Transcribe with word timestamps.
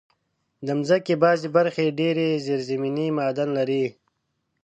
د 0.65 0.67
مځکې 0.79 1.13
بعضي 1.23 1.47
برخې 1.57 1.95
ډېر 1.99 2.17
زېرزمینې 2.45 3.05
معادن 3.17 3.49
لري. 3.57 3.85